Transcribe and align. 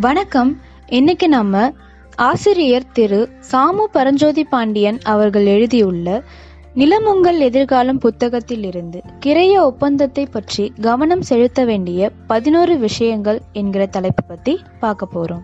வணக்கம். 0.00 0.50
இன்னைக்கு 0.88 1.28
நம்ம 1.28 1.72
ஆசிரியர் 2.16 2.84
திரு 2.92 3.28
சாமு 3.50 3.84
பரஞ்சோதி 3.84 4.44
பாண்டியன் 4.44 4.98
அவர்கள் 5.02 5.46
எழுதியுள்ள 5.46 6.22
நிலமுங்கள் 6.74 7.38
எதிர்காலம் 7.38 7.98
புத்தகத்தில் 7.98 8.64
இருந்து 8.64 9.00
கிரைய 9.26 9.54
ஒப்பந்தத்தை 9.60 10.26
பற்றி 10.26 10.72
கவனம் 10.80 11.22
செலுத்த 11.22 11.64
வேண்டிய 11.64 12.10
பதினோரு 12.26 12.78
விஷயங்கள் 12.78 13.40
என்கிற 13.52 13.86
தலைப்பு 13.86 14.24
பத்தி 14.24 14.54
பார்க்க 14.80 15.08
போறோம். 15.14 15.42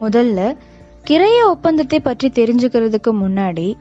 முதல்ல 0.00 0.56
கிரைய 1.10 1.40
ஒப்பந்தத்தை 1.46 2.00
பற்றி 2.00 2.28
தெரிஞ்சுக்கிறதுக்கு 2.28 3.12
முன்னாடி 3.24 3.74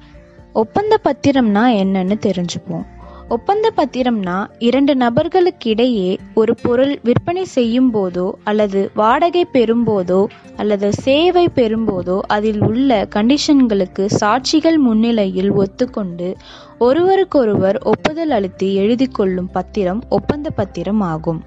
ஒப்பந்த 0.53 0.99
பத்திரம்னா 1.03 1.65
என்னன்னு 1.83 2.17
தெரிஞ்சுப்போம். 2.29 2.85
ஒப்பந்த 3.29 3.71
பத்திரம்னா 3.75 4.45
இரண்டு 4.59 4.93
நபர்களுக்கிடையே 4.95 6.17
ஒரு 6.33 6.55
பொருள் 6.55 6.99
விற்பனை 7.03 7.45
செய்யும் 7.45 7.93
போதோ 7.93 8.31
அல்லது 8.43 8.91
வாடகை 8.93 9.45
பெறும்போதோ 9.53 10.27
அல்லது 10.57 10.93
சேவை 10.93 11.47
பெறும்போதோ 11.55 12.19
அதில் 12.27 12.61
உள்ள 12.61 13.07
கண்டிஷன்களுக்கு 13.15 14.05
சாட்சிகள் 14.19 14.77
முன்னிலையில் 14.77 15.51
ஒத்துக்கொண்டு 15.51 16.35
ஒருவருக்கொருவர் 16.79 17.77
ஒப்புதல் 17.77 18.29
அளித்து 18.29 18.73
எழுதி 18.73 19.07
கொள்ளும் 19.07 19.49
பத்திரம் 19.51 20.03
ஒப்பந்த 20.09 20.49
பத்திரம் 20.49 20.99
ஆகும். 20.99 21.41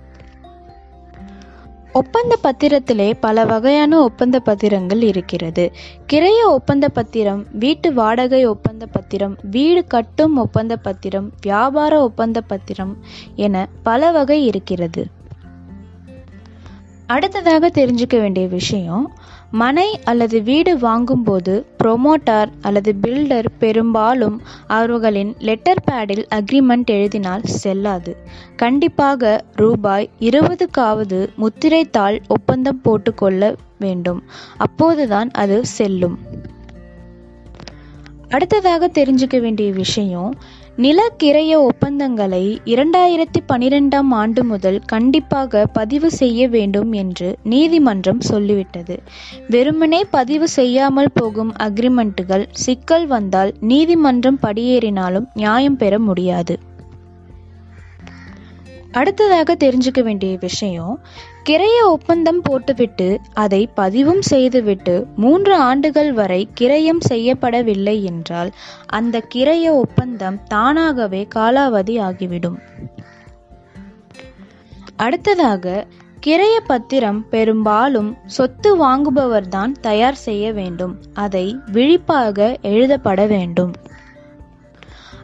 ஒப்பந்த 1.97 2.39
பத்திரத்திலே 2.43 3.13
பல 3.21 3.45
வகையான 3.45 4.03
ஒப்பந்த 4.03 4.41
பத்திரங்கள் 4.45 5.03
இருக்கிறது. 5.03 5.73
கிரைய 6.13 6.45
ஒப்பந்த 6.45 6.89
பத்திரம் 6.89 7.47
வீட்டு 7.53 7.95
வாடகை 7.95 8.47
ஒப்பந்த 8.47 8.87
பத்திரம் 8.87 9.37
வீடு 9.43 9.85
கட்டும் 9.85 10.37
ஒப்பந்த 10.37 10.77
பத்திரம் 10.77 11.33
வியாபார 11.41 12.03
ஒப்பந்த 12.03 12.41
பத்திரம் 12.41 12.97
என 13.37 13.69
பல 13.83 14.11
வகை 14.11 14.47
இருக்கிறது. 14.47 15.07
அடுத்ததாக 17.07 17.69
தெரிஞ்சுக்க 17.69 18.21
வேண்டிய 18.21 18.47
விஷயம் 18.47 19.13
மனை 19.51 20.01
அல்லது 20.05 20.43
வீடு 20.43 20.79
வாங்கும்போது 20.79 21.67
ப்ரொமோட்டார் 21.85 22.51
அல்லது 22.61 22.95
பில்டர் 23.03 23.45
பெரும்பாலும் 23.59 24.43
அவர்களின் 24.67 25.35
லெட்டர் 25.39 25.85
பேடில் 25.91 26.27
அக்ரிமெண்ட் 26.35 26.85
எழுதினால் 26.85 27.43
செல்லாது. 27.43 28.17
கண்டிப்பாக 28.57 29.45
ரூபாய் 29.55 30.11
இருபதுக்காவது 30.21 31.29
முத்திரைத்தாள் 31.37 32.21
ஒப்பந்தம் 32.29 32.81
போட்டுக்கொள்ள 32.81 33.55
வேண்டும். 33.79 34.23
அப்போதுதான் 34.57 35.31
அது 35.31 35.67
செல்லும். 35.67 36.19
அடுத்ததாக 38.29 38.91
தெரிஞ்சுக்க 38.95 39.41
வேண்டிய 39.41 39.73
விஷயம் 39.73 40.35
நிலக்கிரைய 40.77 41.55
ஒப்பந்தங்களை 41.57 42.61
இரண்டாயிரத்தி 42.65 43.39
பனிரெண்டாம் 43.49 44.11
ஆண்டு 44.11 44.45
முதல் 44.45 44.81
கண்டிப்பாக 44.87 45.67
பதிவு 45.67 46.11
செய்ய 46.11 46.49
வேண்டும் 46.49 46.93
என்று 46.93 47.39
நீதிமன்றம் 47.43 48.19
சொல்லிவிட்டது. 48.29 48.97
வெறுமனே 49.49 50.05
பதிவு 50.11 50.49
செய்யாமல் 50.49 51.13
போகும் 51.15 51.53
அக்ரிமெண்ட்டுகள் 51.53 52.47
சிக்கல் 52.51 53.07
வந்தால் 53.07 53.55
நீதிமன்றம் 53.61 54.39
படியேறினாலும் 54.43 55.27
நியாயம் 55.35 55.77
பெற 55.77 55.99
முடியாது. 55.99 56.59
அடுத்ததாக 58.93 59.55
தெரிஞ்சுக்க 59.55 60.03
வேண்டிய 60.03 60.37
விஷயம் 60.41 61.01
கிரைய 61.49 61.83
ஒப்பந்தம் 61.85 62.43
போட்டுவிட்டு 62.43 63.21
அதை 63.35 63.67
பதிவும் 63.75 64.23
செய்துவிட்டு 64.23 65.07
மூன்று 65.17 65.55
ஆண்டுகள் 65.55 66.13
வரை 66.13 66.49
கிரயம் 66.61 67.01
செய்யப்படவில்லை 67.09 68.03
என்றால் 68.03 68.51
அந்த 68.87 69.27
கிரைய 69.35 69.69
ஒப்பந்தம் 69.69 70.43
தானாகவே 70.45 71.29
காலாவதி 71.35 72.01
ஆகிவிடும். 72.01 72.59
அடுத்ததாக 74.97 75.87
கிரைய 76.27 76.59
பத்திரம் 76.67 77.29
பெரும்பாலும் 77.29 78.17
சொத்து 78.27 78.77
வாங்குபவர்தான் 78.77 79.73
தயார் 79.81 80.15
செய்ய 80.15 80.53
வேண்டும். 80.53 80.99
அதை 81.15 81.57
விழிப்பாக 81.73 82.57
எழுதப்பட 82.63 83.27
வேண்டும். 83.27 83.73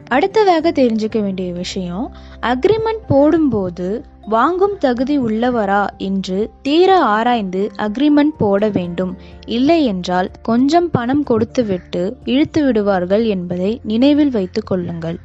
அடுத்ததாக 0.08 0.70
தெரிஞ்சுக்க 0.70 1.22
வேண்டிய 1.22 1.52
விஷயம் 1.52 2.14
அக்ரிமெண்ட் 2.40 3.04
போடும்போது 3.08 4.04
வாங்கும் 4.28 4.78
தகுதி 4.78 5.18
உள்ளவரா 5.18 5.86
என்று 5.98 6.50
தீர 6.62 7.00
ஆராய்ந்து 7.00 7.70
அக்ரிமெண்ட் 7.76 8.34
போட 8.38 8.68
வேண்டும். 8.68 9.16
இல்லை 9.46 9.84
என்றால் 9.84 10.30
கொஞ்சம் 10.42 10.90
பணம் 10.90 11.22
கொடுத்துவிட்டு 11.22 12.16
இழுத்து 12.24 12.64
விடுவார்கள் 12.64 13.24
என்பதை 13.24 13.80
நினைவில் 13.84 14.30
வைத்துக் 14.30 14.66
கொள்ளுங்கள். 14.66 15.18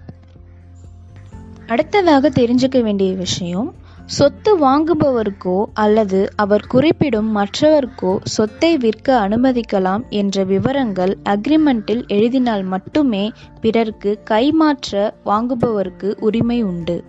அடுத்ததாக 1.67 2.29
தெரிஞ்சுக்க 2.29 2.81
வேண்டிய 2.81 3.13
விஷயம் 3.13 3.73
சொத்து 4.05 4.59
வாங்குபவருக்கோ 4.59 5.65
அல்லது 5.73 6.29
அவர் 6.35 6.67
குறிப்பிடும் 6.67 7.37
மற்றவருக்கோ 7.37 8.17
சொத்தை 8.23 8.77
விற்க 8.77 9.27
அனுமதிக்கலாம் 9.27 10.03
என்ற 10.09 10.43
விவரங்கள் 10.43 11.17
அக்ரிமெண்ட்டில் 11.23 12.07
எழுதினால் 12.07 12.63
மட்டுமே 12.63 13.31
பிறர்க்கு 13.61 14.19
கைமாற்ற 14.29 15.11
வாங்குபவருக்கு 15.25 16.15
உரிமை 16.19 16.63
உண்டு. 16.63 17.03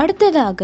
அடுத்ததாக 0.00 0.62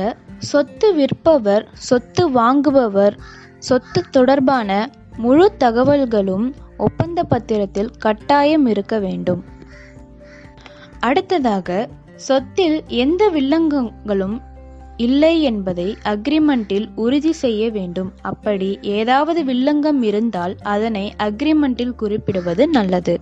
சொத்து 0.50 0.88
விற்பவர் 0.94 1.64
சொத்து 1.88 2.22
வாங்குபவர் 2.30 3.14
சொத்து 3.58 4.00
தொடர்பான 4.10 4.70
முழு 5.16 5.46
தகவல்களும் 5.58 6.46
ஒப்பந்த 6.76 7.20
பத்திரத்தில் 7.30 7.90
கட்டாயம் 7.98 8.66
இருக்க 8.66 8.94
வேண்டும். 8.98 9.42
அடுத்ததாக 11.00 11.68
சொத்தில் 12.28 12.76
எந்த 12.86 13.22
வில்லங்கங்களும் 13.34 14.36
இல்லை 14.96 15.34
என்பதை 15.42 15.88
அக்ரிமெண்டில் 16.04 16.88
உறுதி 16.94 17.32
செய்ய 17.32 17.70
வேண்டும். 17.70 18.10
அப்படி 18.22 18.78
ஏதாவது 18.82 19.40
வில்லங்கம் 19.44 20.02
இருந்தால் 20.02 20.54
அதனை 20.62 21.04
அக்ரிமெண்டில் 21.22 21.94
குறிப்பிடுவது 21.94 22.68
நல்லது. 22.68 23.14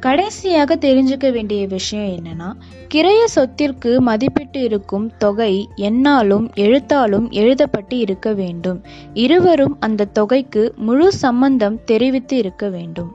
கடைசியாக 0.00 0.76
தெரிஞ்சுக்க 0.76 1.32
வேண்டிய 1.32 1.66
விஷயம் 1.66 2.18
என்னன்னா 2.18 2.52
கிரைய 2.94 3.24
சொத்திற்கு 3.34 3.92
மதிப்பிட்டு 4.00 4.56
இருக்கும் 4.56 5.16
தொகை 5.16 5.68
என்னாலும் 5.76 6.50
எழுத்தாலும் 6.54 7.30
எழுதப்பட்டு 7.30 7.98
இருக்க 7.98 8.32
வேண்டும். 8.32 8.82
இருவரும் 9.14 9.76
அந்த 9.80 10.04
தொகைக்கு 10.04 10.72
முழு 10.76 11.12
சம்பந்தம் 11.12 11.84
தெரிவித்து 11.84 12.36
இருக்க 12.36 12.68
வேண்டும். 12.68 13.10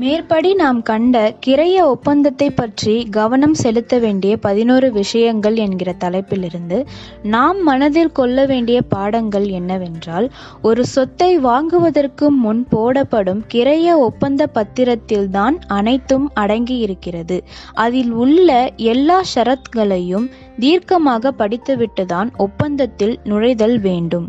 மேற்படி 0.00 0.54
நாம் 0.54 0.82
கண்ட 0.82 1.36
கிரைய 1.46 1.78
ஒப்பந்தத்தை 1.80 2.50
பற்றி 2.50 3.06
கவனம் 3.10 3.54
செலுத்த 3.54 3.98
வேண்டிய 3.98 4.36
பதினோரு 4.36 4.92
விஷயங்கள் 4.92 5.56
என்கிற 5.56 5.94
தலைப்பிலிருந்து 5.98 6.86
நாம் 7.22 7.62
மனதில் 7.62 8.12
கொள்ள 8.12 8.46
வேண்டிய 8.46 8.82
பாடங்கள் 8.82 9.44
என்னவென்றால் 9.44 10.30
ஒரு 10.62 10.86
சொத்தை 10.86 11.38
வாங்குவதற்கு 11.38 12.30
முன் 12.30 12.66
போடப்படும் 12.70 13.42
கிரைய 13.54 13.98
ஒப்பந்த 13.98 14.48
பத்திரத்தில்தான் 14.54 15.58
அனைத்தும் 15.66 16.30
அடங்கி 16.34 16.76
இருக்கிறது 16.76 17.44
அதில் 17.72 18.10
உள்ள 18.10 18.70
எல்லா 18.76 19.22
ஷரத்களையும் 19.34 20.30
தீர்க்கமாக 20.58 21.32
படித்துவிட்டுதான் 21.38 22.30
ஒப்பந்தத்தில் 22.36 23.18
நுழைதல் 23.24 23.80
வேண்டும். 23.80 24.28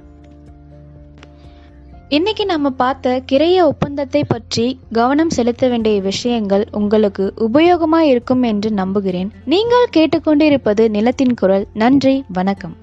இன்னைக்கு 2.14 2.46
நம்ம 2.46 2.70
பார்த்த 2.70 3.22
கிரைய 3.32 3.64
ஒப்பந்தத்தை 3.64 4.24
பற்றி 4.24 4.80
கவனம் 4.92 5.30
செலுத்த 5.30 5.68
வேண்டிய 5.68 6.02
விஷயங்கள் 6.02 6.68
உங்களுக்கு 6.72 7.34
உபயோகமாக 7.38 8.00
இருக்கும் 8.00 8.44
என்று 8.44 8.72
நம்புகிறேன். 8.72 9.32
நீங்கள் 9.46 9.88
கேட்டுக்கொண்டிருப்பது 9.98 10.90
நிலத்தின் 10.90 11.34
குரல். 11.34 11.68
நன்றி. 11.74 12.24
வணக்கம். 12.28 12.81